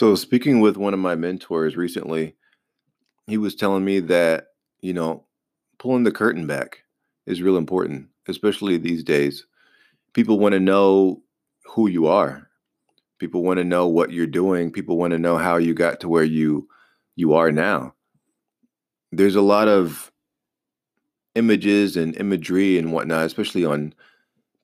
[0.00, 2.34] So, speaking with one of my mentors recently,
[3.26, 4.46] he was telling me that,
[4.80, 5.26] you know,
[5.78, 6.84] pulling the curtain back
[7.26, 9.44] is real important, especially these days.
[10.14, 11.22] People want to know
[11.66, 12.48] who you are.
[13.18, 14.72] People want to know what you're doing.
[14.72, 16.66] People want to know how you got to where you
[17.16, 17.94] you are now.
[19.12, 20.10] There's a lot of
[21.34, 23.92] images and imagery and whatnot, especially on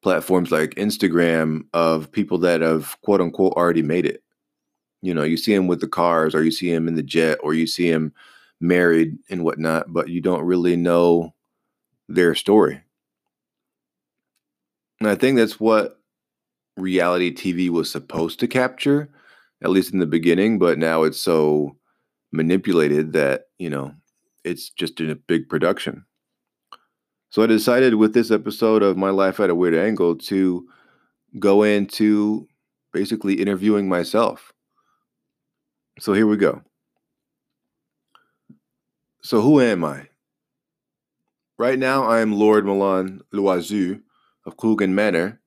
[0.01, 4.23] platforms like Instagram, of people that have quote unquote already made it.
[5.03, 7.39] You know, you see him with the cars, or you see him in the jet,
[7.43, 8.13] or you see him
[8.61, 11.35] married and whatnot, but you don't really know
[12.09, 12.81] their story.
[15.01, 16.01] And I think that's what
[16.77, 19.11] reality TV was supposed to capture,
[19.63, 21.77] at least in the beginning, but now it's so
[22.33, 23.95] manipulated that, you know,
[24.45, 26.05] it's just in a big production.
[27.31, 30.67] So I decided with this episode of My Life at a Weird Angle to
[31.39, 32.49] go into
[32.93, 34.53] basically interviewing myself.
[35.99, 36.63] So here we go.
[39.23, 40.09] So who am I?
[41.59, 44.03] Right now I am Lord Milan Loiseau
[44.45, 45.41] of Coogan Manor,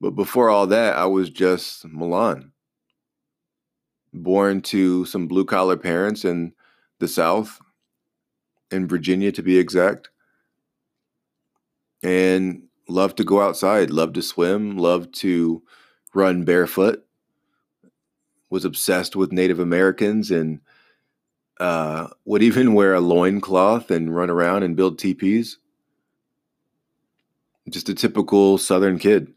[0.00, 2.50] but before all that I was just Milan.
[4.12, 6.52] Born to some blue collar parents in
[6.98, 7.60] the South,
[8.72, 10.10] in Virginia to be exact.
[12.02, 15.62] And loved to go outside, loved to swim, loved to
[16.12, 17.06] run barefoot.
[18.50, 20.60] Was obsessed with Native Americans and
[21.58, 25.58] uh, would even wear a loincloth and run around and build teepees.
[27.68, 29.32] Just a typical Southern kid.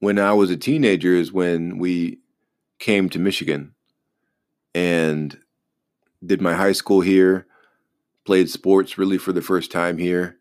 [0.00, 2.18] When I was a teenager is when we
[2.78, 3.74] came to Michigan
[4.74, 5.38] and
[6.24, 7.46] did my high school here,
[8.26, 10.36] played sports really for the first time here.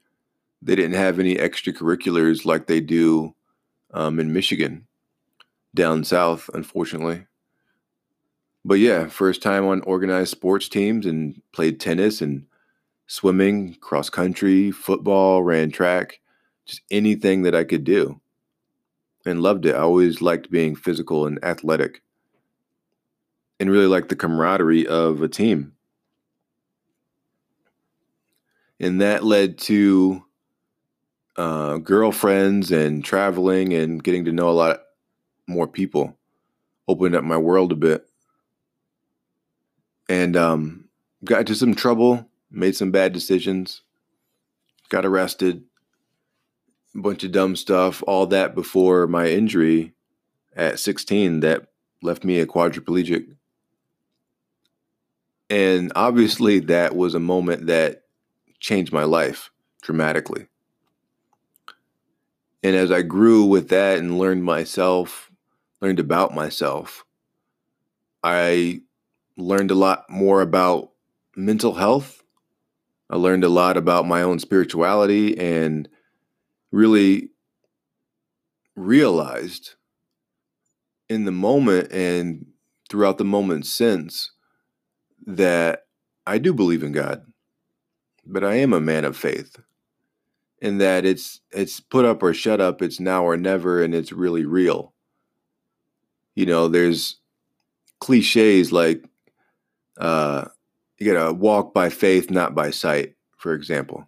[0.62, 3.36] They didn't have any extracurriculars like they do
[3.94, 4.88] um, in Michigan,
[5.76, 7.26] down south, unfortunately.
[8.64, 12.46] But yeah, first time on organized sports teams and played tennis and
[13.06, 16.20] swimming, cross country, football, ran track,
[16.66, 18.20] just anything that I could do.
[19.24, 19.76] And loved it.
[19.76, 22.02] I always liked being physical and athletic
[23.60, 25.74] and really liked the camaraderie of a team.
[28.80, 30.24] And that led to
[31.38, 34.82] uh, girlfriends and traveling and getting to know a lot
[35.48, 36.18] more people,
[36.88, 38.08] opened up my world a bit.
[40.08, 40.86] And um,
[41.24, 43.82] got into some trouble, made some bad decisions,
[44.90, 45.64] got arrested,
[46.96, 49.94] a bunch of dumb stuff, all that before my injury
[50.56, 51.68] at 16 that
[52.02, 53.36] left me a quadriplegic.
[55.50, 58.04] And obviously, that was a moment that
[58.60, 59.52] changed my life
[59.82, 60.48] dramatically.
[62.64, 65.30] And as I grew with that and learned myself,
[65.82, 67.06] learned about myself,
[68.24, 68.82] I
[69.38, 70.92] learned a lot more about
[71.36, 72.24] mental health.
[73.10, 75.88] I learned a lot about my own spirituality and
[76.72, 77.30] really
[78.76, 79.76] realized
[81.08, 82.48] in the moment and
[82.90, 84.32] throughout the moment since
[85.26, 85.84] that
[86.26, 87.24] I do believe in God,
[88.26, 89.58] but I am a man of faith.
[90.62, 94.12] And that it's it's put up or shut up, it's now or never, and it's
[94.12, 94.95] really real.
[96.36, 97.18] You know, there's
[98.00, 99.04] cliches like
[99.98, 100.46] uh,
[100.98, 104.08] you gotta walk by faith, not by sight, for example.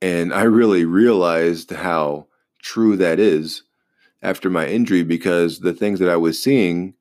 [0.00, 2.26] And I really realized how
[2.62, 3.62] true that is
[4.22, 6.94] after my injury because the things that I was seeing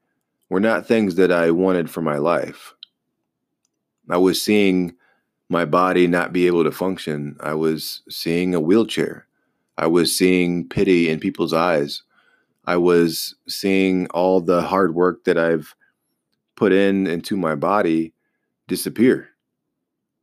[0.49, 2.73] were not things that I wanted for my life.
[4.09, 4.95] I was seeing
[5.49, 7.35] my body not be able to function.
[7.39, 9.27] I was seeing a wheelchair.
[9.77, 12.03] I was seeing pity in people's eyes.
[12.67, 15.73] I was seeing all the hard work that I've
[16.55, 18.13] put in into my body
[18.67, 19.29] disappear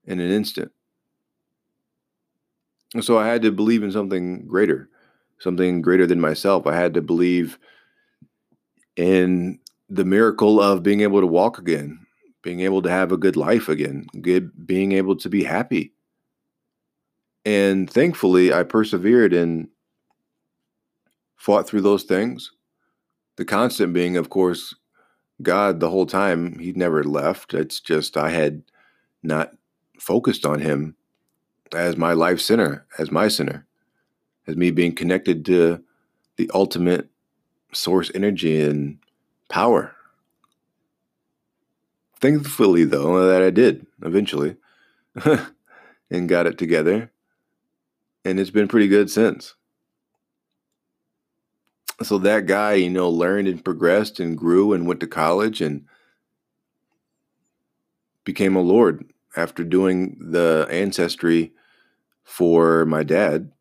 [0.05, 0.71] in an instant.
[2.93, 4.91] And so I had to believe in something greater,
[5.39, 6.67] something greater than myself.
[6.67, 7.59] I had to believe
[8.97, 9.59] in
[9.89, 12.07] the miracle of being able to walk again,
[12.43, 15.93] being able to have a good life again, good being able to be happy.
[17.47, 19.69] And thankfully, I persevered and
[21.45, 22.53] fought through those things.
[23.37, 24.75] The constant being, of course,
[25.43, 26.59] God the whole time.
[26.59, 27.53] He never left.
[27.53, 28.63] It's just I had
[29.23, 29.51] not
[30.01, 30.97] focused on him
[31.75, 33.67] as my life center, as my center,
[34.47, 35.85] as me being connected to
[36.37, 37.11] the ultimate
[37.75, 38.97] source energy and
[39.51, 39.95] power.
[42.21, 44.57] Thankfully, though, that I did eventually
[46.11, 47.11] and got it together.
[48.25, 49.57] And it's been pretty good since.
[52.03, 55.85] So that guy, you know, learned and progressed and grew and went to college and
[58.25, 61.53] became a lord after doing the ancestry
[62.25, 63.53] for my dad.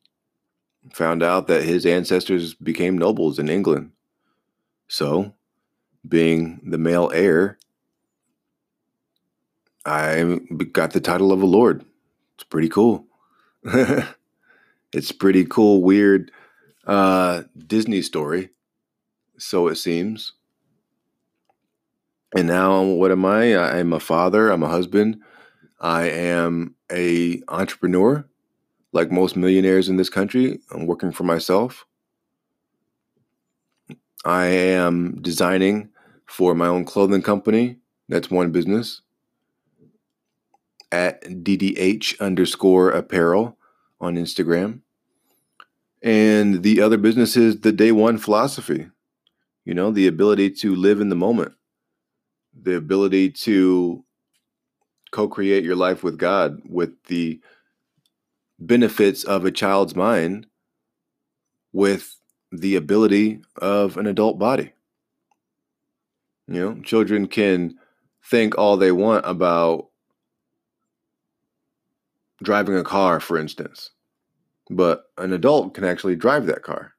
[0.94, 3.92] Found out that his ancestors became nobles in England.
[4.88, 5.34] So,
[6.08, 7.58] being the male heir,
[9.86, 10.40] I
[10.72, 11.86] got the title of a lord.
[12.36, 13.06] It's pretty cool.
[13.64, 16.32] it's pretty cool, weird
[16.86, 18.50] uh, Disney story.
[19.38, 20.34] So it seems.
[22.36, 23.56] And now, what am I?
[23.58, 24.50] I'm a father.
[24.50, 25.18] I'm a husband.
[25.80, 28.26] I am a entrepreneur,
[28.92, 30.60] like most millionaires in this country.
[30.72, 31.86] I'm working for myself.
[34.26, 35.90] I am designing
[36.26, 37.78] for my own clothing company.
[38.08, 39.02] That's one business
[40.94, 43.58] at DDH underscore apparel
[44.00, 44.82] on Instagram.
[46.04, 48.88] And the other business is the day one philosophy,
[49.64, 51.54] you know, the ability to live in the moment,
[52.54, 54.04] the ability to
[55.12, 57.40] co create your life with God with the
[58.60, 60.48] benefits of a child's mind
[61.72, 62.18] with
[62.52, 64.74] the ability of an adult body.
[66.48, 67.78] You know, children can
[68.24, 69.88] think all they want about
[72.44, 73.92] driving a car, for instance,
[74.70, 76.94] but an adult can actually drive that car.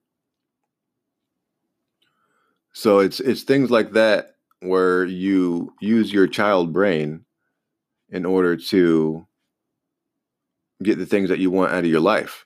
[2.72, 7.25] So it's it's things like that where you use your child brain
[8.11, 9.26] in order to
[10.82, 12.44] get the things that you want out of your life,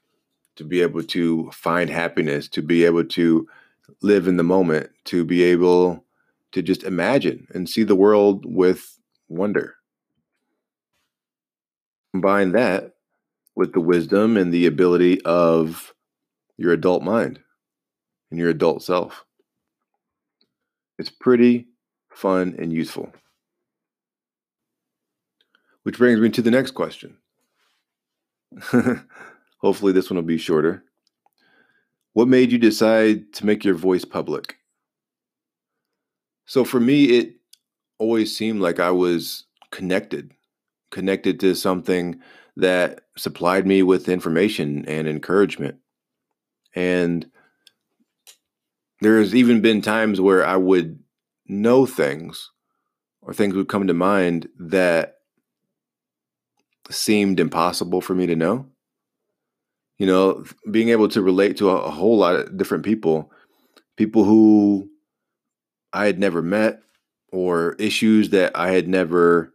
[0.56, 3.46] to be able to find happiness, to be able to
[4.02, 6.04] live in the moment, to be able
[6.52, 8.98] to just imagine and see the world with
[9.28, 9.76] wonder.
[12.12, 12.94] Combine that
[13.58, 15.92] with the wisdom and the ability of
[16.56, 17.40] your adult mind
[18.30, 19.24] and your adult self.
[20.96, 21.66] It's pretty
[22.12, 23.12] fun and useful.
[25.82, 27.16] Which brings me to the next question.
[29.58, 30.84] Hopefully, this one will be shorter.
[32.12, 34.56] What made you decide to make your voice public?
[36.46, 37.34] So, for me, it
[37.98, 40.32] always seemed like I was connected,
[40.92, 42.20] connected to something
[42.58, 45.76] that supplied me with information and encouragement.
[46.74, 47.30] And
[49.00, 50.98] there's even been times where I would
[51.46, 52.50] know things
[53.22, 55.18] or things would come to mind that
[56.90, 58.66] seemed impossible for me to know.
[59.98, 63.30] You know, being able to relate to a, a whole lot of different people,
[63.96, 64.90] people who
[65.92, 66.80] I had never met
[67.30, 69.52] or issues that I had never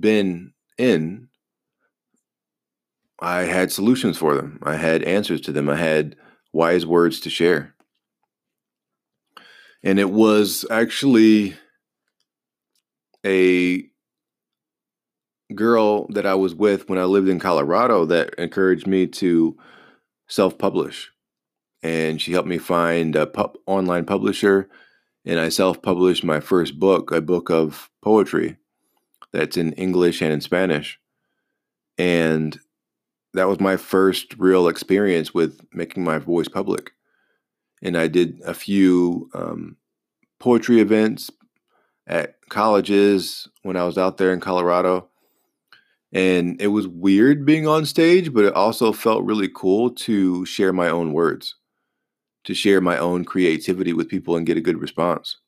[0.00, 1.28] been in,
[3.22, 4.58] I had solutions for them.
[4.64, 5.70] I had answers to them.
[5.70, 6.16] I had
[6.52, 7.72] wise words to share.
[9.84, 11.54] And it was actually
[13.24, 13.84] a
[15.54, 19.56] girl that I was with when I lived in Colorado that encouraged me to
[20.28, 21.12] self publish.
[21.80, 24.68] And she helped me find a pub- online publisher.
[25.24, 28.56] And I self published my first book, a book of poetry
[29.32, 30.98] that's in English and in Spanish.
[31.96, 32.58] And
[33.34, 36.92] that was my first real experience with making my voice public.
[37.82, 39.76] And I did a few um,
[40.38, 41.30] poetry events
[42.06, 45.08] at colleges when I was out there in Colorado.
[46.12, 50.72] And it was weird being on stage, but it also felt really cool to share
[50.72, 51.54] my own words,
[52.44, 55.38] to share my own creativity with people and get a good response.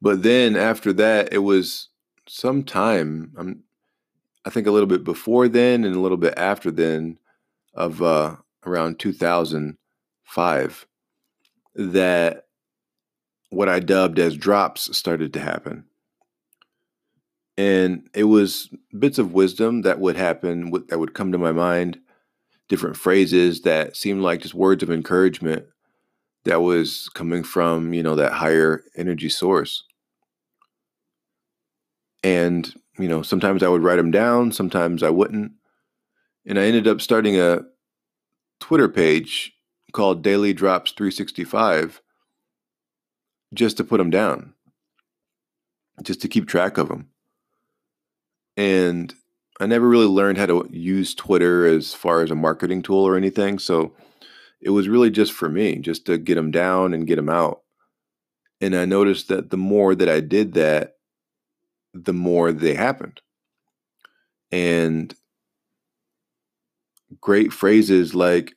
[0.00, 1.88] But then after that, it was
[2.26, 3.64] some time, I'm,
[4.48, 7.18] I think a little bit before then and a little bit after then
[7.74, 10.86] of uh, around 2005
[11.74, 12.46] that
[13.50, 15.84] what I dubbed as drops started to happen.
[17.58, 22.00] And it was bits of wisdom that would happen, that would come to my mind,
[22.70, 25.66] different phrases that seemed like just words of encouragement
[26.46, 29.84] that was coming from, you know, that higher energy source.
[32.24, 35.52] And, you know, sometimes I would write them down, sometimes I wouldn't.
[36.46, 37.60] And I ended up starting a
[38.60, 39.52] Twitter page
[39.92, 42.00] called Daily Drops 365
[43.54, 44.54] just to put them down,
[46.02, 47.10] just to keep track of them
[48.58, 49.14] and
[49.60, 53.16] I never really learned how to use Twitter as far as a marketing tool or
[53.16, 53.60] anything.
[53.60, 53.94] So
[54.60, 57.62] it was really just for me, just to get them down and get them out.
[58.60, 60.96] And I noticed that the more that I did that,
[61.94, 63.20] the more they happened.
[64.50, 65.14] And
[67.20, 68.54] great phrases like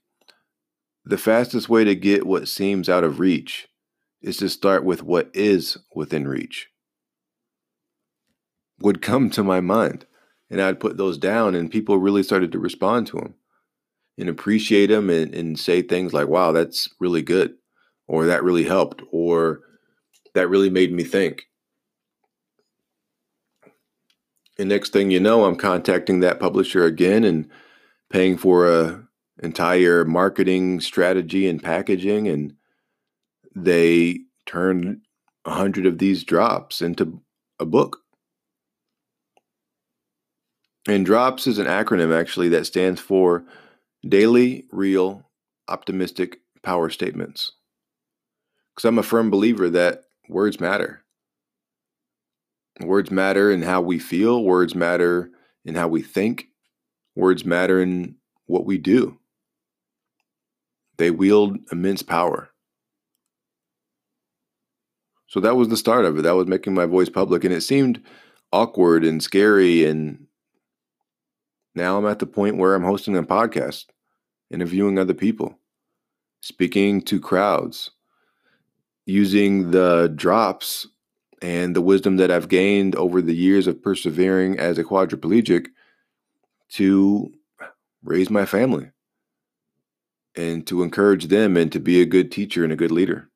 [1.05, 3.67] the fastest way to get what seems out of reach
[4.21, 6.67] is to start with what is within reach.
[8.79, 10.05] Would come to my mind,
[10.49, 13.35] and I'd put those down, and people really started to respond to them
[14.17, 17.55] and appreciate them and, and say things like, wow, that's really good,
[18.07, 19.61] or that really helped, or
[20.33, 21.43] that really made me think.
[24.61, 27.49] And next thing you know, I'm contacting that publisher again and
[28.11, 29.07] paying for a
[29.41, 32.53] entire marketing strategy and packaging and
[33.55, 35.01] they turned
[35.45, 37.23] a hundred of these drops into
[37.59, 38.01] a book.
[40.87, 43.43] And DROPS is an acronym actually that stands for
[44.07, 45.27] Daily Real
[45.69, 47.53] Optimistic Power Statements.
[48.75, 51.03] Because I'm a firm believer that words matter.
[52.81, 55.31] Words matter in how we feel, words matter
[55.65, 56.47] in how we think,
[57.15, 59.17] words matter in what we do.
[60.97, 62.49] They wield immense power.
[65.27, 66.23] So that was the start of it.
[66.23, 67.43] That was making my voice public.
[67.43, 68.01] And it seemed
[68.51, 69.85] awkward and scary.
[69.85, 70.27] And
[71.73, 73.85] now I'm at the point where I'm hosting a podcast,
[74.49, 75.57] interviewing other people,
[76.41, 77.91] speaking to crowds,
[79.05, 80.87] using the drops
[81.41, 85.67] and the wisdom that I've gained over the years of persevering as a quadriplegic
[86.73, 87.31] to
[88.03, 88.91] raise my family
[90.35, 93.29] and to encourage them and to be a good teacher and a good leader.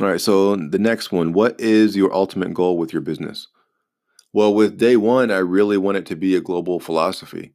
[0.00, 3.48] All right, so the next one what is your ultimate goal with your business?
[4.32, 7.54] Well, with day one, I really want it to be a global philosophy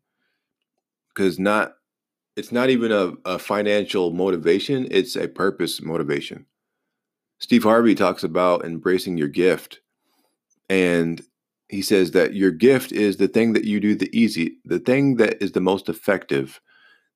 [1.14, 1.76] because not
[2.36, 6.46] it's not even a, a financial motivation, it's a purpose motivation.
[7.42, 9.82] Steve Harvey talks about embracing your gift.
[10.70, 11.22] And
[11.68, 15.18] he says that your gift is the thing that you do the easy, the thing
[15.18, 16.62] that is the most effective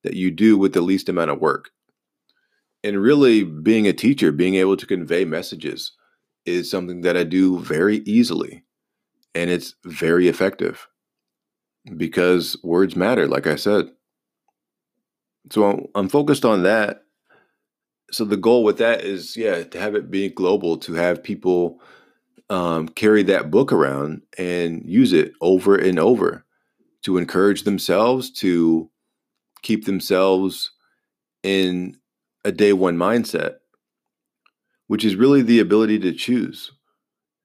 [0.02, 1.70] that you do with the least amount of work
[2.86, 5.92] and really being a teacher, being able to convey messages
[6.44, 8.64] is something that I do very easily.
[9.34, 10.86] And it's very effective
[11.96, 13.86] because words matter, like I said.
[15.50, 17.02] So I'm focused on that.
[18.10, 21.80] So the goal with that is, yeah, to have it be global, to have people
[22.50, 26.44] um, carry that book around and use it over and over
[27.02, 28.90] to encourage themselves, to
[29.62, 30.70] keep themselves
[31.42, 31.96] in
[32.44, 33.56] a day one mindset,
[34.86, 36.72] which is really the ability to choose,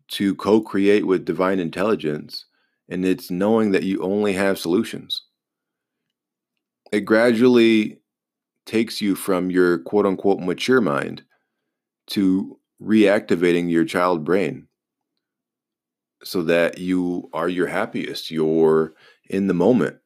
[0.10, 2.46] to co create with divine intelligence,
[2.90, 5.24] and it's knowing that you only have solutions.
[6.92, 8.01] It gradually
[8.72, 11.24] takes you from your quote unquote mature mind
[12.08, 14.66] to reactivating your child brain
[16.24, 18.94] so that you are your happiest, you're
[19.30, 19.98] in the moment.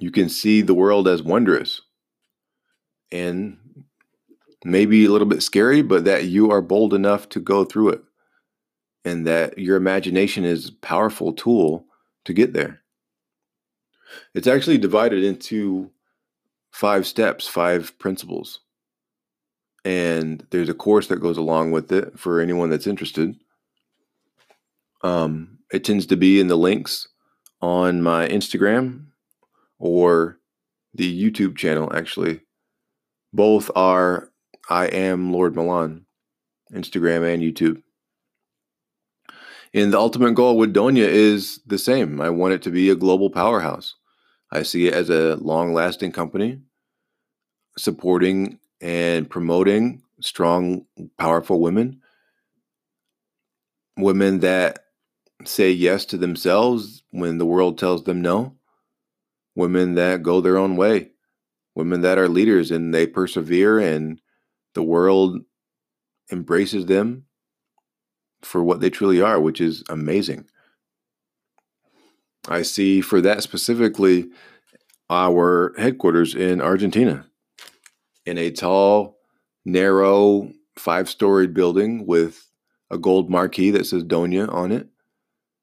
[0.00, 1.82] You can see the world as wondrous
[3.12, 3.58] and
[4.64, 8.02] maybe a little bit scary, but that you are bold enough to go through it
[9.04, 11.86] and that your imagination is a powerful tool
[12.24, 12.82] to get there.
[14.34, 15.92] It's actually divided into
[16.74, 18.58] five steps, five principles.
[19.84, 23.36] And there's a course that goes along with it for anyone that's interested.
[25.02, 27.06] Um, it tends to be in the links
[27.62, 29.06] on my Instagram
[29.78, 30.40] or
[30.94, 32.40] the YouTube channel, actually.
[33.32, 34.30] Both are
[34.68, 36.06] I am Lord Milan,
[36.72, 37.82] Instagram and YouTube.
[39.72, 42.20] And the ultimate goal with Donya is the same.
[42.20, 43.94] I want it to be a global powerhouse.
[44.54, 46.60] I see it as a long lasting company
[47.76, 50.86] supporting and promoting strong,
[51.18, 52.00] powerful women.
[53.96, 54.84] Women that
[55.44, 58.56] say yes to themselves when the world tells them no.
[59.56, 61.10] Women that go their own way
[61.74, 64.20] women that are leaders and they persevere and
[64.74, 65.40] the world
[66.30, 67.24] embraces them
[68.42, 70.46] for what they truly are, which is amazing.
[72.48, 74.28] I see for that specifically
[75.10, 77.26] our headquarters in Argentina
[78.26, 79.18] in a tall,
[79.64, 82.50] narrow, five storied building with
[82.90, 84.88] a gold marquee that says Donya on it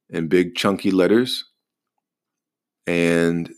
[0.09, 1.45] in big chunky letters.
[2.87, 3.51] And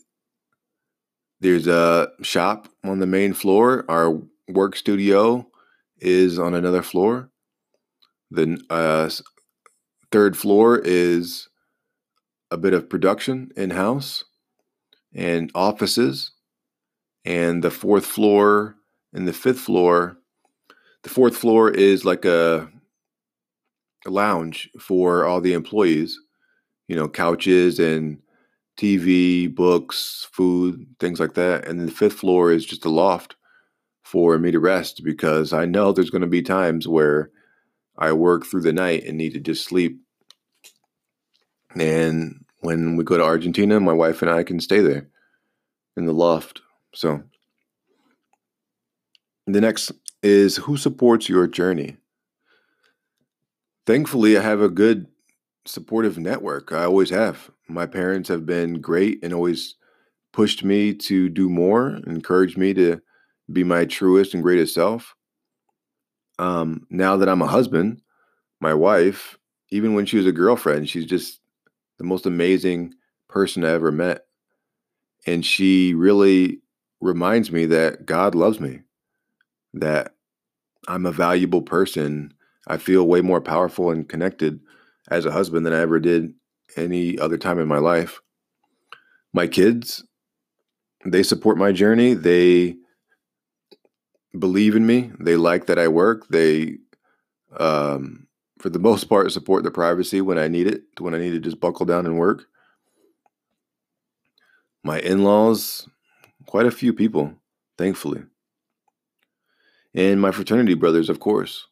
[1.40, 3.84] there's a shop on the main floor.
[3.88, 5.48] Our work studio
[5.98, 7.30] is on another floor.
[8.30, 9.10] The uh,
[10.10, 11.48] third floor is
[12.50, 14.24] a bit of production in house
[15.14, 16.32] and offices.
[17.24, 18.76] And the fourth floor
[19.12, 20.18] and the fifth floor,
[21.02, 22.68] the fourth floor is like a,
[24.06, 26.18] a lounge for all the employees,
[26.88, 28.18] you know, couches and
[28.78, 31.66] TV, books, food, things like that.
[31.66, 33.36] And the fifth floor is just a loft
[34.02, 37.30] for me to rest because I know there's going to be times where
[37.96, 40.00] I work through the night and need to just sleep.
[41.74, 45.08] And when we go to Argentina, my wife and I can stay there
[45.96, 46.60] in the loft.
[46.94, 47.22] So
[49.46, 51.96] the next is who supports your journey?
[53.86, 55.06] Thankfully, I have a good
[55.66, 56.72] supportive network.
[56.72, 57.50] I always have.
[57.68, 59.74] My parents have been great and always
[60.32, 63.00] pushed me to do more, encouraged me to
[63.52, 65.14] be my truest and greatest self.
[66.38, 68.00] Um, now that I'm a husband,
[68.60, 69.38] my wife,
[69.70, 71.40] even when she was a girlfriend, she's just
[71.98, 72.94] the most amazing
[73.28, 74.22] person I ever met.
[75.26, 76.60] And she really
[77.00, 78.80] reminds me that God loves me,
[79.74, 80.14] that
[80.88, 82.34] I'm a valuable person.
[82.66, 84.60] I feel way more powerful and connected
[85.10, 86.34] as a husband than I ever did
[86.76, 88.20] any other time in my life.
[89.32, 90.04] My kids,
[91.04, 92.14] they support my journey.
[92.14, 92.76] They
[94.38, 95.12] believe in me.
[95.20, 96.26] They like that I work.
[96.28, 96.78] They,
[97.58, 98.23] um,
[98.64, 101.38] for the most part, support the privacy when I need it, when I need to
[101.38, 102.46] just buckle down and work.
[104.82, 105.86] My in laws,
[106.46, 107.34] quite a few people,
[107.76, 108.22] thankfully
[109.94, 111.68] and my fraternity brothers, of course.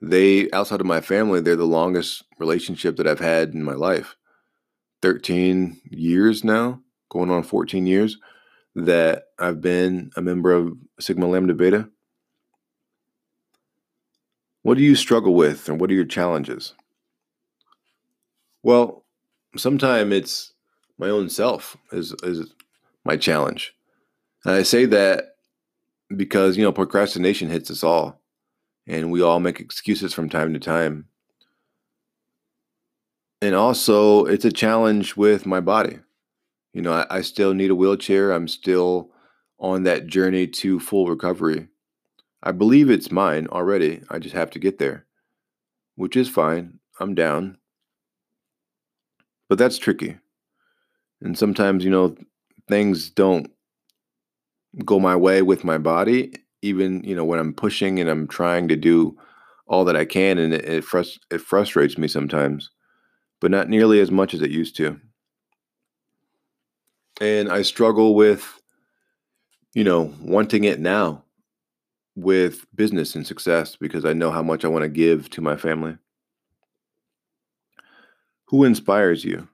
[0.00, 4.16] They, outside of my family, they're the longest relationship that I've had in my life.
[5.02, 8.16] 13 years now, going on 14 years,
[8.74, 11.90] that I've been a member of Sigma Lambda Beta.
[14.64, 16.72] What do you struggle with, and what are your challenges?
[18.62, 19.04] Well,
[19.56, 20.54] sometimes it's
[20.98, 22.52] my own self is is
[23.04, 23.74] my challenge.
[24.44, 25.36] And I say that
[26.16, 28.22] because you know procrastination hits us all
[28.86, 31.06] and we all make excuses from time to time
[33.42, 35.98] and also it's a challenge with my body
[36.72, 39.10] you know I, I, still need a wheelchair i'm still
[39.58, 41.68] on that journey to full recovery
[42.44, 44.00] i believe it's mine already.
[44.10, 45.06] I just have to get there
[45.96, 46.78] which is fine.
[47.00, 47.58] I'm down.
[49.48, 50.18] But that's tricky.
[51.20, 52.16] And sometimes you know
[52.68, 53.50] things don't
[54.84, 58.66] go my way with my body even you know when i'm pushing and i'm trying
[58.66, 59.16] to do
[59.66, 62.70] all that i can and it it, frust- it frustrates me sometimes
[63.40, 64.98] but not nearly as much as it used to.
[67.20, 68.60] And i struggle with
[69.74, 71.23] you know wanting it now
[72.16, 75.56] with business and success because i know how much i want to give to my
[75.56, 75.96] family
[78.46, 79.48] who inspires you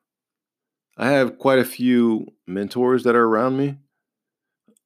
[0.98, 3.76] i have quite a few mentors that are around me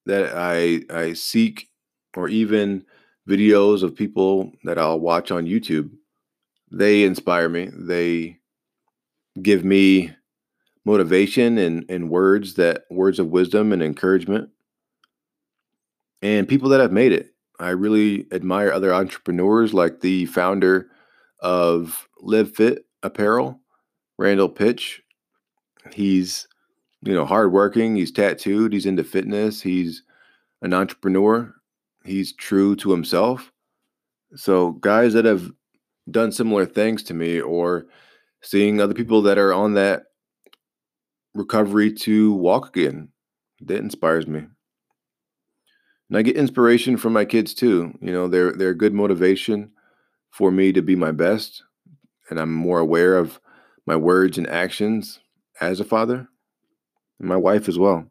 [0.07, 1.69] that I I seek
[2.17, 2.85] or even
[3.29, 5.91] videos of people that I'll watch on YouTube.
[6.71, 7.71] They inspire me.
[7.73, 8.39] They
[9.43, 10.13] give me
[10.85, 14.51] motivation and, and words that words of wisdom and encouragement.
[16.23, 17.34] And people that have made it.
[17.61, 20.89] I really admire other entrepreneurs like the founder
[21.41, 23.61] of Live Fit Apparel,
[24.19, 25.01] Randall Pich.
[25.93, 26.49] He's
[27.05, 27.97] you know, hardworking.
[27.97, 28.73] He's tattooed.
[28.73, 29.61] He's into fitness.
[29.61, 30.03] He's
[30.63, 31.55] an entrepreneur.
[32.05, 33.53] He's true to himself.
[34.37, 35.51] So, guys that have
[36.11, 37.87] done similar things to me, or
[38.43, 40.05] seeing other people that are on that
[41.35, 43.09] recovery to walk again,
[43.61, 44.45] that inspires me.
[46.15, 47.93] And I get inspiration from my kids too.
[48.01, 49.73] You know, they're they're good motivation
[50.31, 51.65] for me to be my best,
[52.31, 53.41] and I'm more aware of
[53.85, 55.19] my words and actions
[55.61, 56.29] as a father
[57.19, 58.07] and my wife as well.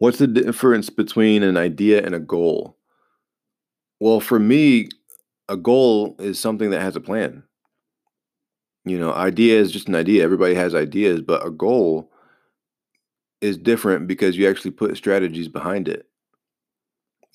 [0.00, 2.76] What's the difference between an idea and a goal?
[3.98, 4.90] Well, for me,
[5.48, 7.42] a goal is something that has a plan.
[8.84, 10.24] You know, idea is just an idea.
[10.24, 12.12] Everybody has ideas, but a goal
[13.40, 16.07] is different because you actually put strategies behind it.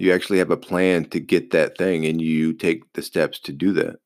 [0.04, 3.54] You actually have a plan to get that thing and you take the steps to
[3.54, 4.00] do that.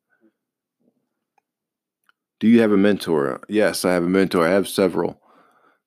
[2.39, 3.41] Do you have a mentor?
[3.49, 4.45] Yes, I have a mentor.
[4.45, 5.19] I have several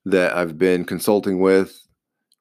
[0.03, 1.87] that I've been consulting with,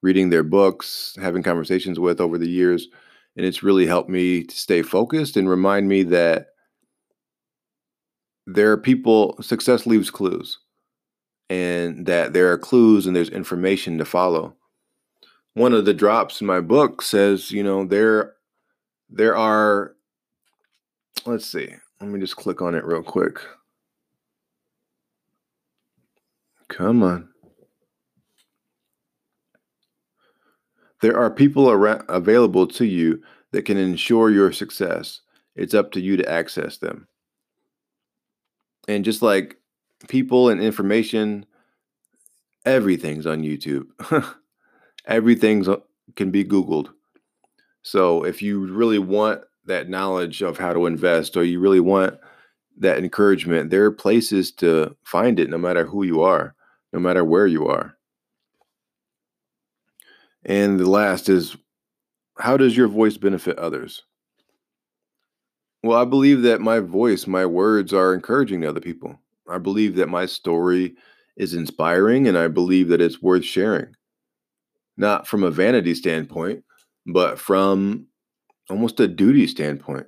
[0.02, 2.88] reading their books, having conversations with over the years.
[3.36, 6.48] And it's really helped me to stay focused and remind me that
[8.48, 10.58] there are people, success leaves clues,
[11.48, 14.56] and that there are clues and there's information to follow.
[15.54, 18.34] One of the drops in my book says, you know, there
[19.08, 19.94] there are
[21.26, 21.68] let's see.
[22.00, 23.38] Let me just click on it real quick.
[26.68, 27.28] Come on.
[31.02, 35.20] There are people ar- available to you that can ensure your success.
[35.56, 37.08] It's up to you to access them.
[38.86, 39.56] And just like
[40.08, 41.46] people and information,
[42.64, 43.86] everything's on YouTube.
[45.10, 45.76] everything's uh,
[46.16, 46.88] can be googled.
[47.82, 52.18] So if you really want that knowledge of how to invest or you really want
[52.78, 56.54] that encouragement, there are places to find it no matter who you are,
[56.92, 57.94] no matter where you are.
[60.44, 61.56] And the last is
[62.38, 64.02] how does your voice benefit others?
[65.82, 69.18] Well, I believe that my voice, my words are encouraging to other people.
[69.48, 70.94] I believe that my story
[71.36, 73.94] is inspiring and I believe that it's worth sharing.
[74.96, 76.64] Not from a vanity standpoint,
[77.06, 78.06] but from
[78.68, 80.06] almost a duty standpoint.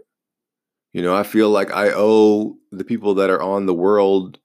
[0.93, 4.39] You know, I feel like I owe the people that are on the world,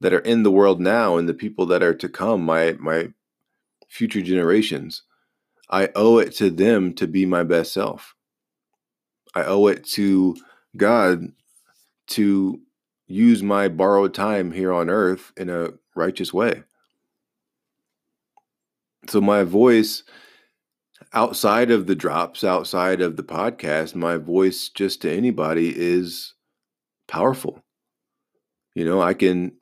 [0.00, 3.08] that are in the world now, and the people that are to come, my my
[3.88, 5.02] future generations.
[5.70, 8.14] I owe it to them to be my best self.
[9.34, 10.36] I owe it to
[10.76, 11.32] God
[12.08, 12.60] to
[13.06, 16.64] use my borrowed time here on earth in a righteous way.
[19.08, 20.02] So my voice
[21.12, 26.34] outside of the drops, outside of the podcast, my voice just to anybody is
[27.06, 27.62] powerful.
[28.74, 29.52] You know, I can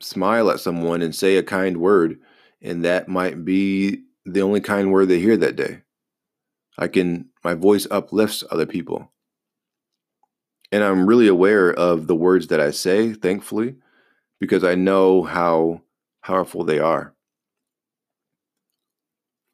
[0.00, 2.18] smile at someone and say a kind word,
[2.60, 5.82] and that might be the only kind word they hear that day.
[6.78, 9.12] I can, my voice uplifts other people.
[10.72, 13.76] And I'm really aware of the words that I say, thankfully,
[14.38, 15.82] because I know how
[16.24, 17.14] powerful they are.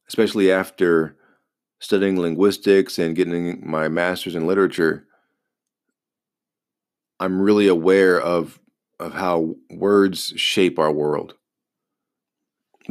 [0.09, 1.17] Especially after
[1.81, 5.07] studying linguistics and getting my master's in literature,
[7.19, 8.59] I'm really aware of
[8.99, 11.35] of how words shape our world.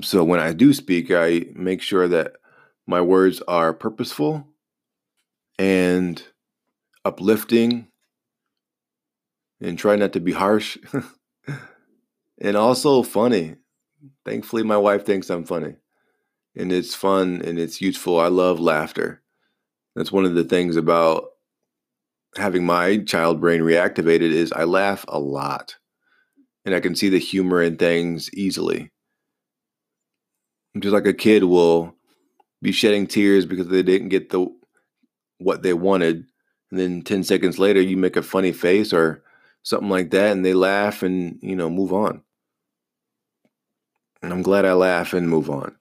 [0.03, 2.33] So when I do speak, I make sure that
[2.85, 4.47] my words are purposeful
[5.57, 6.21] and
[7.03, 7.87] uplifting
[9.61, 10.77] and try not to be harsh
[12.39, 13.55] and also funny.
[14.25, 15.75] Thankfully, my wife thinks I'm funny
[16.55, 18.19] and it's fun and it's useful.
[18.19, 19.21] I love laughter.
[19.95, 21.29] That's one of the things about
[22.37, 25.75] having my child brain reactivated is I laugh a lot
[26.65, 28.91] and I can see the humor in things easily.
[30.77, 31.95] Just like a kid will
[32.61, 34.47] be shedding tears because they didn't get the
[35.37, 36.25] what they wanted
[36.71, 39.23] and then 10 seconds later you make a funny face or
[39.63, 42.21] something like that and they laugh and you know move on
[44.21, 45.75] and i'm glad i laugh and move on